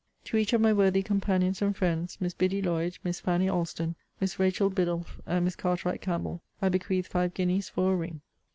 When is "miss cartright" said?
5.45-6.01